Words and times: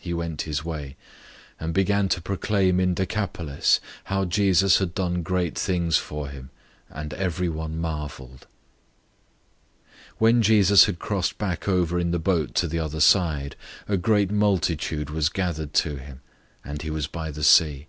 005:020 0.00 0.02
He 0.04 0.12
went 0.12 0.42
his 0.42 0.64
way, 0.66 0.96
and 1.58 1.72
began 1.72 2.10
to 2.10 2.20
proclaim 2.20 2.78
in 2.78 2.92
Decapolis 2.92 3.80
how 4.04 4.26
Jesus 4.26 4.80
had 4.80 4.94
done 4.94 5.22
great 5.22 5.58
things 5.58 5.96
for 5.96 6.28
him, 6.28 6.50
and 6.90 7.14
everyone 7.14 7.78
marveled. 7.78 8.46
005:021 9.80 9.86
When 10.18 10.42
Jesus 10.42 10.84
had 10.84 10.98
crossed 10.98 11.38
back 11.38 11.66
over 11.66 11.98
in 11.98 12.10
the 12.10 12.18
boat 12.18 12.54
to 12.56 12.68
the 12.68 12.80
other 12.80 13.00
side, 13.00 13.56
a 13.88 13.96
great 13.96 14.30
multitude 14.30 15.08
was 15.08 15.30
gathered 15.30 15.72
to 15.72 15.96
him; 15.96 16.20
and 16.62 16.82
he 16.82 16.90
was 16.90 17.06
by 17.06 17.30
the 17.30 17.42
sea. 17.42 17.86